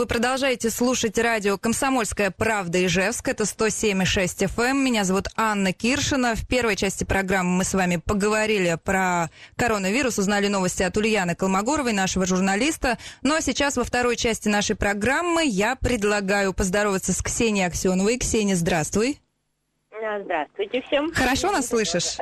[0.00, 3.28] Вы продолжаете слушать радио «Комсомольская правда» Ижевск.
[3.28, 4.70] Это 107,6 FM.
[4.70, 4.82] Эм.
[4.82, 6.34] Меня зовут Анна Киршина.
[6.36, 11.92] В первой части программы мы с вами поговорили про коронавирус, узнали новости от Ульяны Колмогоровой,
[11.92, 12.96] нашего журналиста.
[13.20, 18.16] Ну а сейчас во второй части нашей программы я предлагаю поздороваться с Ксенией Аксеновой.
[18.16, 19.20] Ксения, здравствуй.
[19.90, 21.12] Здравствуйте всем.
[21.12, 22.16] Хорошо нас слышишь?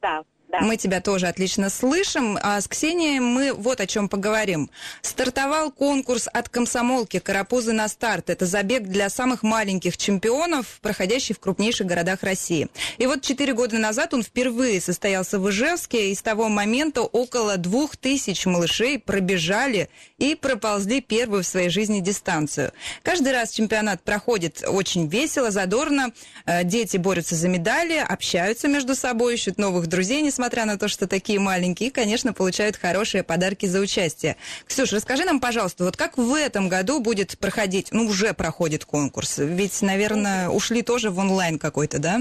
[0.00, 0.22] Да,
[0.54, 0.64] да.
[0.64, 2.38] Мы тебя тоже отлично слышим.
[2.40, 4.70] А с Ксенией мы вот о чем поговорим.
[5.02, 8.30] Стартовал конкурс от комсомолки «Карапузы на старт».
[8.30, 12.68] Это забег для самых маленьких чемпионов, проходящий в крупнейших городах России.
[12.98, 17.56] И вот четыре года назад он впервые состоялся в Ижевске, и с того момента около
[17.56, 22.72] двух тысяч малышей пробежали и проползли первую в своей жизни дистанцию.
[23.02, 26.12] Каждый раз чемпионат проходит очень весело, задорно.
[26.46, 30.88] Э, дети борются за медали, общаются между собой, ищут новых друзей, несмотря несмотря на то,
[30.88, 34.36] что такие маленькие, конечно, получают хорошие подарки за участие.
[34.66, 39.38] Ксюш, расскажи нам, пожалуйста, вот как в этом году будет проходить, ну, уже проходит конкурс?
[39.38, 42.20] Ведь, наверное, ушли тоже в онлайн какой-то, да?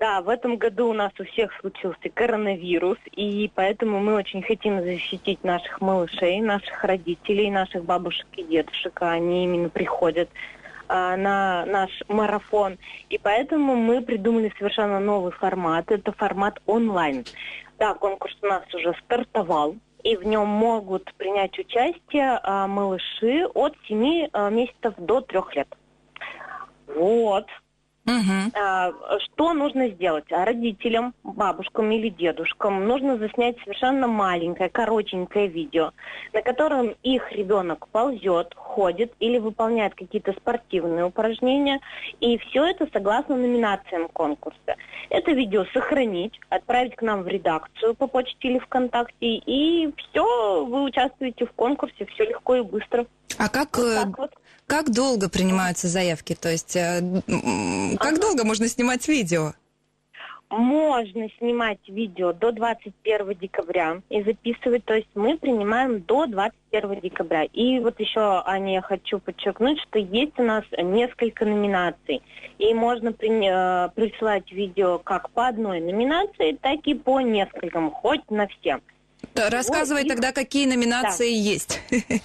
[0.00, 4.80] Да, в этом году у нас у всех случился коронавирус, и поэтому мы очень хотим
[4.80, 8.96] защитить наших малышей, наших родителей, наших бабушек и дедушек.
[9.02, 10.30] Они именно приходят
[10.88, 12.78] на наш марафон.
[13.10, 15.90] И поэтому мы придумали совершенно новый формат.
[15.90, 17.24] Это формат онлайн.
[17.78, 19.76] Да, конкурс у нас уже стартовал.
[20.02, 25.68] И в нем могут принять участие а, малыши от 7 а, месяцев до 3 лет.
[26.86, 27.46] Вот.
[28.08, 29.20] Угу.
[29.20, 30.24] Что нужно сделать?
[30.32, 35.92] А родителям, бабушкам или дедушкам нужно заснять совершенно маленькое, коротенькое видео,
[36.32, 41.80] на котором их ребенок ползет, ходит или выполняет какие-то спортивные упражнения.
[42.20, 44.76] И все это согласно номинациям конкурса.
[45.10, 49.36] Это видео сохранить, отправить к нам в редакцию по почте или ВКонтакте.
[49.36, 53.06] И все, вы участвуете в конкурсе, все легко и быстро.
[53.38, 54.34] А как, вот э, вот.
[54.68, 56.36] Как долго принимаются заявки?
[56.40, 57.00] То есть э,
[57.98, 59.54] как долго можно снимать видео?
[60.50, 64.84] Можно снимать видео до 21 декабря и записывать.
[64.84, 67.44] То есть мы принимаем до 21 декабря.
[67.44, 72.22] И вот еще, Аня, я хочу подчеркнуть, что есть у нас несколько номинаций.
[72.58, 78.30] И можно при, э, присылать видео как по одной номинации, так и по нескольким, хоть
[78.30, 78.80] на все.
[79.34, 81.50] Рассказывай вот, тогда, какие номинации да.
[81.50, 81.80] есть.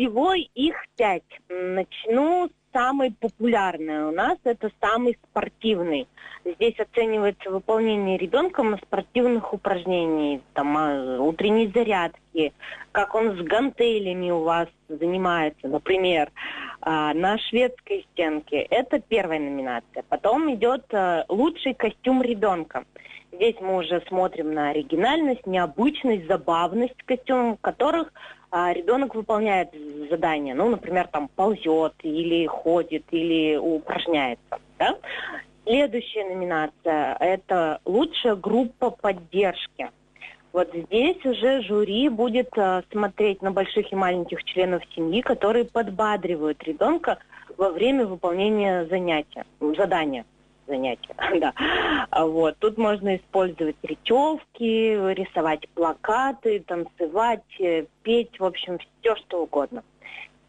[0.00, 1.22] Всего их пять.
[1.50, 6.08] Начну с самой популярной у нас, это самый спортивный.
[6.42, 12.54] Здесь оценивается выполнение ребенком спортивных упражнений, там, а, утренней зарядки,
[12.92, 16.32] как он с гантелями у вас занимается, например,
[16.80, 18.62] а, на шведской стенке.
[18.70, 20.02] Это первая номинация.
[20.08, 22.86] Потом идет а, лучший костюм ребенка.
[23.32, 28.12] Здесь мы уже смотрим на оригинальность, необычность, забавность костюмов, которых
[28.50, 29.70] а, ребенок выполняет
[30.10, 34.58] задание, ну, например, там ползет или ходит или упражняется.
[34.78, 34.98] Да?
[35.64, 39.90] Следующая номинация– это лучшая группа поддержки.
[40.52, 46.60] Вот здесь уже жюри будет э, смотреть на больших и маленьких членов семьи, которые подбадривают
[46.64, 47.18] ребенка
[47.56, 50.24] во время выполнения занятия, задания
[50.70, 51.14] занятия.
[51.40, 51.52] да.
[52.10, 52.56] А вот.
[52.58, 59.82] Тут можно использовать речевки, рисовать плакаты, танцевать, э, петь, в общем, все что угодно.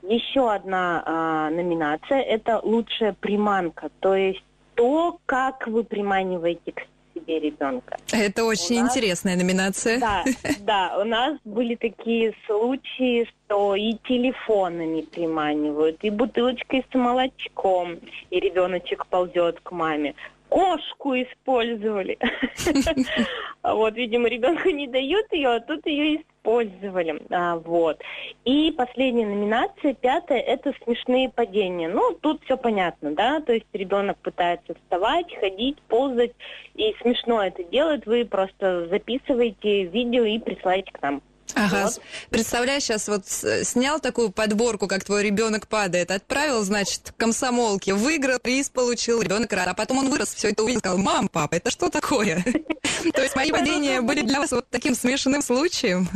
[0.03, 4.43] Еще одна а, номинация– это лучшая приманка, то есть
[4.73, 6.81] то, как вы приманиваете к
[7.21, 7.97] себе ребенка.
[8.11, 9.99] Это очень нас, интересная номинация.
[9.99, 10.23] Да,
[10.59, 17.99] да, у нас были такие случаи, что и телефонами приманивают, и бутылочкой с молочком,
[18.29, 20.15] и ребеночек ползет к маме
[20.51, 22.17] кошку использовали.
[23.63, 27.21] Вот, видимо, ребенку не дают ее, а тут ее использовали.
[27.29, 28.01] А, вот.
[28.43, 31.87] И последняя номинация, пятая, это смешные падения.
[31.87, 36.31] Ну, тут все понятно, да, то есть ребенок пытается вставать, ходить, ползать,
[36.75, 41.21] и смешно это делает, вы просто записываете видео и присылаете к нам.
[41.55, 41.85] Ага.
[41.85, 42.01] Вот.
[42.29, 48.69] Представляешь, сейчас вот снял такую подборку, как твой ребенок падает, отправил, значит, комсомолки, выиграл, приз
[48.69, 51.89] получил, ребенок рад, а потом он вырос, все это увидел, сказал, мам, папа, это что
[51.89, 52.43] такое?
[53.13, 56.07] То есть мои падения были для вас вот таким смешанным случаем?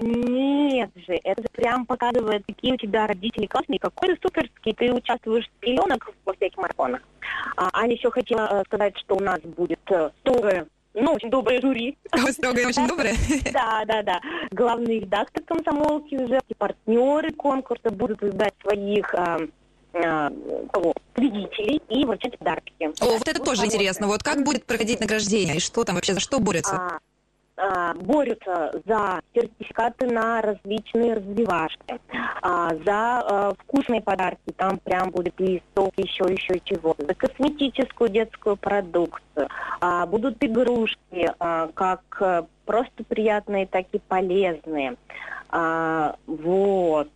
[0.00, 5.44] Нет же, это прям показывает, какие у тебя родители классные, какой ты суперский, ты участвуешь
[5.44, 7.00] с пеленок во всяких марафонах.
[7.56, 11.60] А Аня еще хотела э, сказать, что у нас будет э, строгое ну, очень доброе
[11.60, 11.96] жюри.
[12.30, 13.14] Строгое, очень доброе?
[13.52, 14.20] Да, да, да.
[14.50, 20.30] Главный редактор комсомолки уже, партнеры конкурса будут выбирать своих а,
[21.14, 22.72] победителей и вручать подарки.
[23.00, 24.06] О, вот это тоже интересно.
[24.06, 25.56] Вот как будет проходить награждение?
[25.56, 26.76] И что там вообще, за что борются?
[26.76, 26.98] А,
[27.96, 32.00] борются за сертификаты на различные развивашки,
[32.42, 38.10] а, за а, вкусные подарки, там прям будет и сок, еще, еще чего, за косметическую
[38.10, 39.48] детскую продукцию,
[40.08, 41.32] будут игрушки,
[41.74, 44.96] как э, просто приятные, так и полезные.
[45.50, 47.10] Вот.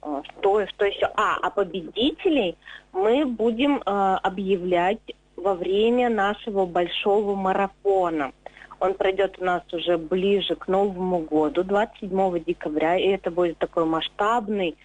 [0.00, 1.06] Что, что еще?
[1.16, 2.56] А, а победителей
[2.92, 5.00] мы будем объявлять
[5.36, 8.32] во время нашего большого марафона.
[8.80, 13.84] Он пройдет у нас уже ближе к Новому году, 27 декабря, и это будет такой
[13.84, 14.76] масштабный,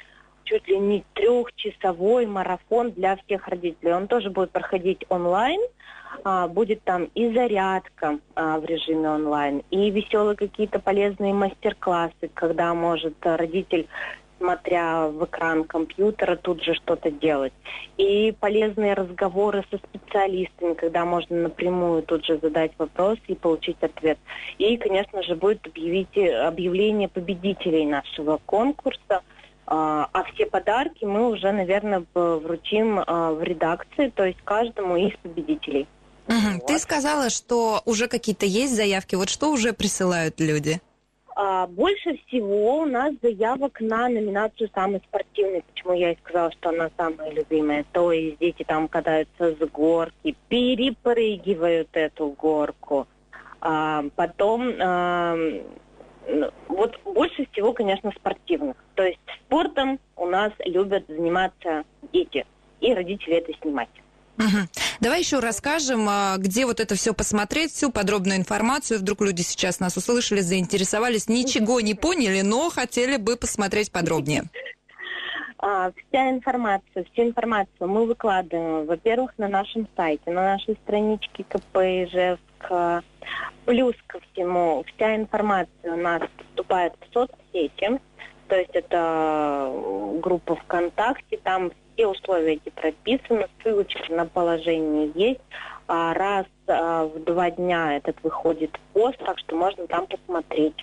[0.43, 3.93] чуть ли не трехчасовой марафон для всех родителей.
[3.93, 5.61] Он тоже будет проходить онлайн,
[6.23, 12.73] а, будет там и зарядка а, в режиме онлайн, и веселые какие-то полезные мастер-классы, когда
[12.73, 13.87] может родитель
[14.41, 17.53] смотря в экран компьютера, тут же что-то делать.
[17.97, 24.17] И полезные разговоры со специалистами, когда можно напрямую тут же задать вопрос и получить ответ.
[24.57, 29.21] И, конечно же, будет объявить, объявление победителей нашего конкурса.
[29.67, 35.15] А, а все подарки мы уже, наверное, вручим а, в редакции, то есть каждому из
[35.21, 35.87] победителей.
[36.27, 36.35] Угу.
[36.55, 36.67] Вот.
[36.67, 39.15] Ты сказала, что уже какие-то есть заявки.
[39.15, 40.81] Вот что уже присылают люди?
[41.61, 45.61] А, больше всего у нас заявок на номинацию «Самый спортивный».
[45.61, 47.85] Почему я и сказала, что она самая любимая.
[47.91, 53.07] То есть дети там катаются с горки, перепрыгивают эту горку.
[53.59, 55.37] А, потом а,
[56.67, 58.77] вот больше всего, конечно, спортивных.
[58.95, 62.45] То есть спортом у нас любят заниматься дети.
[62.79, 63.89] И родители это снимать.
[64.99, 68.99] Давай еще расскажем, а, где вот это все посмотреть, всю подробную информацию.
[68.99, 74.43] Вдруг люди сейчас нас услышали, заинтересовались, ничего не поняли, но хотели бы посмотреть подробнее.
[75.57, 81.77] А, вся информация, всю информацию мы выкладываем, во-первых, на нашем сайте, на нашей страничке КП
[81.77, 82.41] Ижевск.
[83.65, 87.99] Плюс ко всему, вся информация у нас поступает в соцсети,
[88.47, 89.71] то есть это
[90.21, 95.41] группа ВКонтакте, там все условия эти прописаны, ссылочки на положение есть.
[95.87, 100.75] А раз а, в два дня этот выходит пост, так что можно там посмотреть.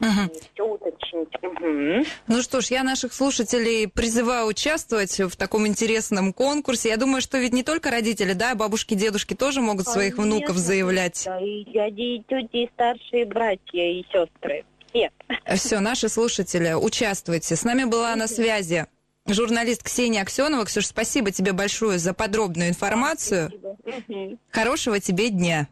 [0.00, 0.40] Угу.
[0.52, 1.28] Все уточнить.
[1.40, 2.06] Угу.
[2.26, 6.90] Ну что ж, я наших слушателей призываю участвовать в таком интересном конкурсе.
[6.90, 10.56] Я думаю, что ведь не только родители, да, бабушки, дедушки тоже могут Конечно, своих внуков
[10.56, 11.22] заявлять.
[11.24, 14.64] Да, и дяди, и тети, и старшие братья, и сестры.
[14.90, 15.10] Все.
[15.56, 17.56] Все, наши слушатели, участвуйте.
[17.56, 18.86] С нами была на связи
[19.26, 20.64] журналист Ксения Аксенова.
[20.64, 23.50] Ксюша, спасибо тебе большое за подробную информацию.
[23.82, 24.38] Спасибо.
[24.50, 25.68] Хорошего тебе дня.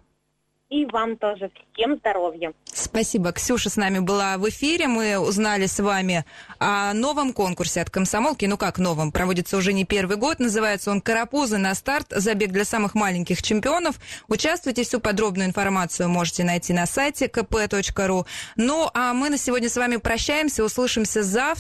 [0.71, 1.51] И вам тоже.
[1.75, 2.53] Всем здоровья.
[2.65, 3.33] Спасибо.
[3.33, 4.87] Ксюша с нами была в эфире.
[4.87, 6.25] Мы узнали с вами
[6.61, 8.45] о новом конкурсе от комсомолки.
[8.45, 9.11] Ну как новом?
[9.11, 10.39] Проводится уже не первый год.
[10.39, 12.07] Называется он «Карапузы на старт.
[12.11, 13.97] Забег для самых маленьких чемпионов».
[14.29, 14.85] Участвуйте.
[14.85, 18.25] Всю подробную информацию можете найти на сайте kp.ru.
[18.55, 20.63] Ну а мы на сегодня с вами прощаемся.
[20.63, 21.51] Услышимся завтра.